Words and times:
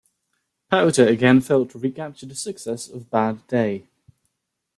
Powter 0.71 1.05
again 1.07 1.41
failed 1.41 1.69
to 1.69 1.77
re-capture 1.77 2.25
the 2.25 2.33
success 2.33 2.89
of 2.89 3.11
"Bad 3.11 3.45
Day". 3.45 3.85